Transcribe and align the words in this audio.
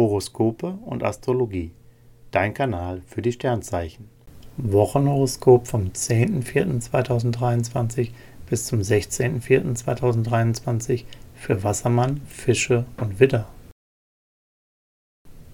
Horoskope 0.00 0.78
und 0.86 1.04
Astrologie. 1.04 1.72
Dein 2.30 2.54
Kanal 2.54 3.02
für 3.06 3.20
die 3.20 3.32
Sternzeichen. 3.32 4.08
Wochenhoroskop 4.56 5.66
vom 5.66 5.88
10.04.2023 5.88 8.12
bis 8.48 8.64
zum 8.64 8.80
16.04.2023 8.80 11.04
für 11.34 11.62
Wassermann, 11.62 12.22
Fische 12.26 12.86
und 12.96 13.20
Widder. 13.20 13.46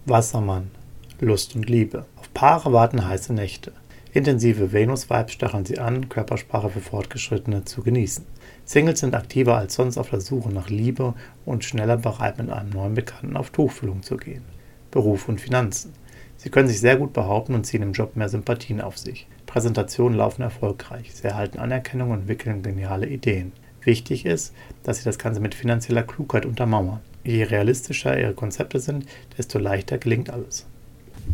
Wassermann. 0.05 0.71
Lust 1.19 1.57
und 1.57 1.69
Liebe. 1.69 2.07
Auf 2.17 2.33
Paare 2.33 2.73
warten 2.73 3.09
heiße 3.09 3.35
Nächte. 3.35 3.73
Intensive 4.17 4.73
Venus-Vibes 4.73 5.35
stacheln 5.35 5.67
sie 5.67 5.79
an, 5.79 6.09
Körpersprache 6.09 6.71
für 6.71 6.81
Fortgeschrittene 6.81 7.67
zu 7.67 7.83
genießen. 7.83 8.25
Singles 8.65 9.01
sind 9.01 9.15
aktiver 9.15 9.59
als 9.59 9.75
sonst 9.75 9.99
auf 9.99 10.09
der 10.09 10.23
Suche 10.23 10.51
nach 10.51 10.71
Liebe 10.71 11.13
und 11.45 11.67
schneller 11.67 11.99
bereit, 11.99 12.39
mit 12.39 12.49
einem 12.49 12.71
neuen 12.71 12.95
Bekannten 12.95 13.37
auf 13.37 13.51
Tuchfühlung 13.51 14.03
zu 14.03 14.17
gehen. 14.17 14.43
Beruf 14.91 15.29
und 15.29 15.39
Finanzen. 15.39 15.93
Sie 16.39 16.49
können 16.49 16.67
sich 16.67 16.81
sehr 16.81 16.97
gut 16.97 17.13
behaupten 17.13 17.55
und 17.55 17.67
ziehen 17.67 17.83
im 17.83 17.93
Job 17.93 18.17
mehr 18.17 18.31
Sympathien 18.31 18.81
auf 18.81 18.97
sich. 18.97 19.27
Präsentationen 19.45 20.17
laufen 20.17 20.41
erfolgreich. 20.41 21.15
Sie 21.15 21.29
erhalten 21.29 21.59
Anerkennung 21.59 22.11
und 22.11 22.21
entwickeln 22.21 22.63
geniale 22.63 23.09
Ideen. 23.09 23.53
Wichtig 23.83 24.25
ist, 24.25 24.55
dass 24.83 24.97
Sie 24.97 25.05
das 25.05 25.19
Ganze 25.19 25.41
mit 25.41 25.55
finanzieller 25.55 26.05
Klugheit 26.05 26.47
untermauern. 26.47 27.01
Je 27.23 27.43
realistischer 27.43 28.19
Ihre 28.19 28.33
Konzepte 28.33 28.81
sind, 28.81 29.05
desto 29.37 29.59
leichter 29.59 29.99
gelingt 29.99 30.31
alles. 30.31 30.65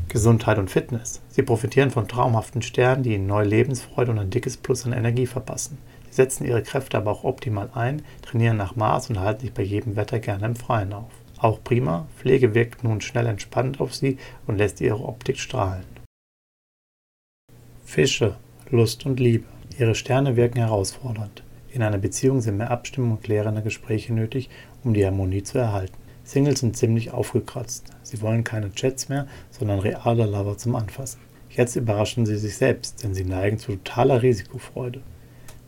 Gesundheit 0.08 0.58
und 0.58 0.70
Fitness. 0.70 1.22
Sie 1.28 1.42
profitieren 1.42 1.90
von 1.90 2.08
traumhaften 2.08 2.62
Sternen, 2.62 3.02
die 3.02 3.14
Ihnen 3.14 3.26
neue 3.26 3.46
Lebensfreude 3.46 4.10
und 4.10 4.18
ein 4.18 4.30
dickes 4.30 4.56
Plus 4.56 4.84
an 4.84 4.92
Energie 4.92 5.26
verpassen. 5.26 5.78
Sie 6.10 6.16
setzen 6.16 6.44
ihre 6.44 6.62
Kräfte 6.62 6.98
aber 6.98 7.10
auch 7.10 7.24
optimal 7.24 7.70
ein, 7.72 8.02
trainieren 8.20 8.58
nach 8.58 8.76
Maß 8.76 9.08
und 9.08 9.20
halten 9.20 9.40
sich 9.40 9.54
bei 9.54 9.62
jedem 9.62 9.96
Wetter 9.96 10.18
gerne 10.18 10.44
im 10.44 10.56
Freien 10.56 10.92
auf. 10.92 11.10
Auch 11.38 11.64
prima, 11.64 12.06
Pflege 12.18 12.54
wirkt 12.54 12.84
nun 12.84 13.00
schnell 13.00 13.26
entspannt 13.26 13.80
auf 13.80 13.94
sie 13.94 14.18
und 14.46 14.58
lässt 14.58 14.80
ihre 14.80 15.02
Optik 15.02 15.38
strahlen. 15.38 15.84
Fische, 17.84 18.36
Lust 18.70 19.06
und 19.06 19.18
Liebe. 19.18 19.44
Ihre 19.78 19.94
Sterne 19.94 20.36
wirken 20.36 20.58
herausfordernd. 20.58 21.42
In 21.70 21.82
einer 21.82 21.98
Beziehung 21.98 22.42
sind 22.42 22.58
mehr 22.58 22.70
Abstimmung 22.70 23.12
und 23.12 23.22
klärende 23.22 23.62
Gespräche 23.62 24.12
nötig, 24.12 24.50
um 24.84 24.92
die 24.92 25.06
Harmonie 25.06 25.42
zu 25.42 25.58
erhalten. 25.58 26.01
Singles 26.24 26.60
sind 26.60 26.76
ziemlich 26.76 27.10
aufgekratzt. 27.10 27.86
Sie 28.02 28.20
wollen 28.20 28.44
keine 28.44 28.72
Chats 28.72 29.08
mehr, 29.08 29.26
sondern 29.50 29.80
reale 29.80 30.26
Lover 30.26 30.56
zum 30.56 30.76
Anfassen. 30.76 31.20
Jetzt 31.50 31.76
überraschen 31.76 32.24
sie 32.24 32.38
sich 32.38 32.56
selbst, 32.56 33.02
denn 33.02 33.14
sie 33.14 33.24
neigen 33.24 33.58
zu 33.58 33.72
totaler 33.72 34.22
Risikofreude. 34.22 35.02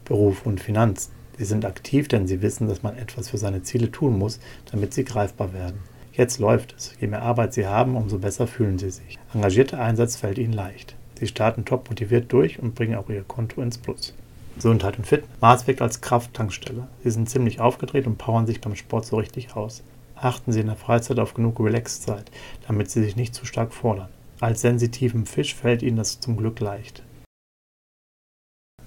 Beruf 0.05 0.47
und 0.47 0.60
Finanzen. 0.60 1.12
Sie 1.36 1.44
sind 1.44 1.64
aktiv, 1.64 2.08
denn 2.08 2.27
sie 2.27 2.42
wissen, 2.42 2.69
dass 2.69 2.82
man 2.82 2.97
etwas 2.97 3.30
für 3.30 3.38
seine 3.38 3.62
Ziele 3.62 3.91
tun 3.91 4.19
muss, 4.19 4.38
damit 4.70 4.94
sie 4.94 5.05
greifbar 5.05 5.52
werden. 5.52 5.80
Jetzt 6.12 6.38
läuft 6.38 6.75
es. 6.78 6.94
Je 7.00 7.08
mehr 7.08 7.22
Arbeit 7.22 7.55
sie 7.55 7.66
haben, 7.66 7.97
umso 7.97 8.19
besser 8.19 8.47
fühlen 8.47 8.78
sie 8.78 8.91
sich. 8.91 9.19
Engagierter 9.34 9.80
Einsatz 9.80 10.16
fällt 10.16 10.38
ihnen 10.38 10.52
leicht. 10.52 10.94
Sie 11.19 11.27
starten 11.27 11.64
top 11.64 11.91
motiviert 11.91 12.32
durch 12.32 12.60
und 12.60 12.75
bringen 12.75 12.94
auch 12.94 13.08
ihr 13.10 13.25
Konto 13.25 13.60
ins 13.60 13.78
Plus. 13.78 14.14
Gesundheit 14.55 14.97
und 14.97 15.06
Fitness. 15.06 15.30
Mars 15.41 15.66
wirkt 15.66 15.82
als 15.82 16.00
Krafttankstelle. 16.00 16.86
Sie 17.02 17.10
sind 17.10 17.28
ziemlich 17.28 17.60
aufgedreht 17.60 18.06
und 18.06 18.19
powern 18.19 18.47
sich 18.47 18.60
beim 18.60 18.77
Sport 18.77 19.06
so 19.06 19.16
richtig 19.16 19.56
aus. 19.56 19.82
Achten 20.16 20.52
Sie 20.52 20.60
in 20.60 20.66
der 20.66 20.76
Freizeit 20.76 21.18
auf 21.18 21.34
genug 21.34 21.60
Relaxzeit, 21.60 22.30
damit 22.66 22.90
Sie 22.90 23.02
sich 23.02 23.16
nicht 23.16 23.34
zu 23.34 23.46
stark 23.46 23.72
fordern. 23.74 24.08
Als 24.40 24.60
sensitiven 24.60 25.26
Fisch 25.26 25.54
fällt 25.54 25.82
Ihnen 25.82 25.96
das 25.96 26.20
zum 26.20 26.36
Glück 26.36 26.60
leicht. 26.60 27.02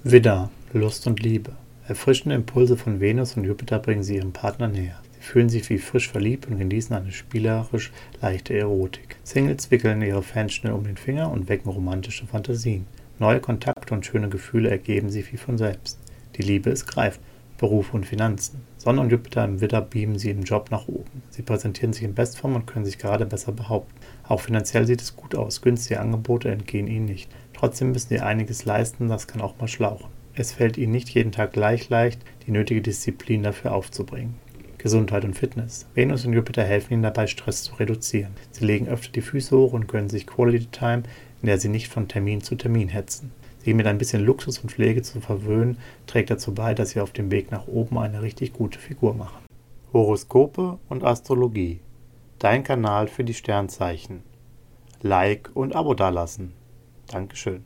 Widder. 0.04 0.50
Lust 0.74 1.08
und 1.08 1.22
Liebe. 1.22 1.54
Erfrischende 1.88 2.36
Impulse 2.36 2.76
von 2.76 3.00
Venus 3.00 3.38
und 3.38 3.46
Jupiter 3.46 3.80
bringen 3.80 4.04
sie 4.04 4.16
ihrem 4.16 4.34
Partner 4.34 4.68
näher. 4.68 5.02
Sie 5.14 5.22
fühlen 5.22 5.50
sich 5.50 5.70
wie 5.70 5.78
frisch 5.78 6.10
verliebt 6.10 6.48
und 6.48 6.58
genießen 6.58 6.96
eine 6.96 7.12
spielerisch 7.12 7.92
leichte 8.22 8.58
Erotik. 8.58 9.16
Singles 9.24 9.72
wickeln 9.72 10.02
ihre 10.02 10.24
Fans 10.24 10.54
schnell 10.54 10.74
um 10.74 10.84
den 10.84 10.98
Finger 10.98 11.32
und 11.32 11.48
wecken 11.48 11.72
romantische 11.72 12.28
Fantasien. 12.28 12.86
Neue 13.20 13.40
Kontakte 13.40 13.94
und 13.94 14.06
schöne 14.06 14.30
Gefühle 14.30 14.70
ergeben 14.70 15.10
sich 15.10 15.32
wie 15.32 15.38
von 15.38 15.58
selbst. 15.58 15.98
Die 16.36 16.44
Liebe 16.44 16.70
ist 16.70 16.86
greifbar. 16.86 17.24
Beruf 17.58 17.94
und 17.94 18.06
Finanzen. 18.06 18.62
Sonne 18.78 19.02
und 19.02 19.12
Jupiter 19.12 19.44
im 19.44 19.62
Widder 19.62 19.82
beamen 19.82 20.20
sie 20.20 20.30
im 20.30 20.44
Job 20.44 20.70
nach 20.70 20.88
oben. 20.88 21.24
Sie 21.30 21.42
präsentieren 21.42 21.92
sich 21.92 22.04
in 22.04 22.14
Bestform 22.14 22.56
und 22.56 22.68
können 22.68 22.86
sich 22.86 23.00
gerade 23.00 23.26
besser 23.26 23.52
behaupten. 23.52 23.96
Auch 24.28 24.42
finanziell 24.42 24.86
sieht 24.86 25.02
es 25.02 25.16
gut 25.16 25.36
aus. 25.36 25.62
Günstige 25.62 26.00
Angebote 26.00 26.50
entgehen 26.50 26.88
ihnen 26.88 27.06
nicht. 27.06 27.30
Trotzdem 27.54 27.92
müssen 27.92 28.10
sie 28.10 28.20
einiges 28.20 28.66
leisten, 28.66 29.08
das 29.08 29.28
kann 29.28 29.42
auch 29.42 29.58
mal 29.60 29.68
schlauchen. 29.68 30.10
Es 30.36 30.54
fällt 30.54 30.78
ihnen 30.78 30.92
nicht 30.92 31.10
jeden 31.10 31.32
Tag 31.32 31.54
gleich 31.54 31.90
leicht, 31.90 32.22
die 32.46 32.52
nötige 32.52 32.82
Disziplin 32.82 33.42
dafür 33.42 33.74
aufzubringen. 33.74 34.36
Gesundheit 34.78 35.26
und 35.26 35.34
Fitness. 35.34 35.88
Venus 35.96 36.26
und 36.26 36.34
Jupiter 36.34 36.64
helfen 36.64 36.94
ihnen 36.94 37.04
dabei, 37.04 37.26
Stress 37.26 37.64
zu 37.64 37.74
reduzieren. 37.76 38.34
Sie 38.52 38.64
legen 38.64 38.88
öfter 38.88 39.12
die 39.12 39.22
Füße 39.22 39.58
hoch 39.58 39.74
und 39.74 39.88
gönnen 39.88 40.10
sich 40.10 40.28
Quality 40.28 40.68
Time, 40.68 41.04
in 41.42 41.48
der 41.48 41.60
sie 41.60 41.70
nicht 41.70 41.88
von 41.88 42.08
Termin 42.08 42.42
zu 42.42 42.56
Termin 42.56 42.90
hetzen. 42.90 43.32
Sie 43.68 43.74
mit 43.74 43.86
ein 43.86 43.98
bisschen 43.98 44.24
Luxus 44.24 44.60
und 44.60 44.72
Pflege 44.72 45.02
zu 45.02 45.20
verwöhnen, 45.20 45.78
trägt 46.06 46.30
dazu 46.30 46.54
bei, 46.54 46.74
dass 46.74 46.92
sie 46.92 47.02
auf 47.02 47.12
dem 47.12 47.32
Weg 47.32 47.52
nach 47.52 47.68
oben 47.68 47.98
eine 47.98 48.22
richtig 48.22 48.54
gute 48.54 48.80
Figur 48.80 49.14
machen. 49.14 49.44
Horoskope 49.92 50.80
und 50.88 51.04
Astrologie. 51.04 51.82
Dein 52.40 52.64
Kanal 52.64 53.10
für 53.10 53.26
die 53.26 53.34
Sternzeichen. 53.34 54.24
Like 55.02 55.50
und 55.54 55.76
Abo 55.76 55.96
dalassen. 55.96 56.54
Dankeschön. 57.08 57.66